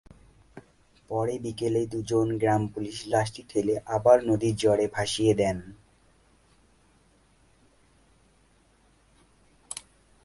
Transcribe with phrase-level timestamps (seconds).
[1.09, 5.57] পরে বিকেলে দুজন গ্রাম পুলিশ লাশটি ঠেলে আবার নদীর জোয়ারে ভাসিয়ে দেন।